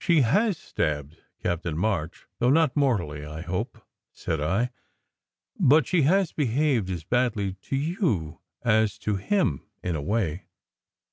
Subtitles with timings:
[0.00, 3.80] "She has stabbed Captain March, though not mortally, I hope,"
[4.10, 4.70] said I.
[5.60, 10.48] "But she has behaved as badly to you as to him, in a way."